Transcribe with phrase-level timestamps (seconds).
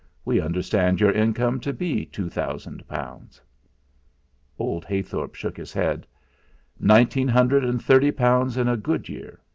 [0.25, 3.39] We understand your income to be two thousand pounds."
[4.57, 6.07] Old Heythorp shook his head.
[6.79, 9.41] "Nineteen hundred and thirty pounds in a good year.